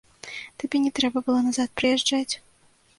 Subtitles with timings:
[0.63, 2.33] Табе не трэба было назад прыязджаць.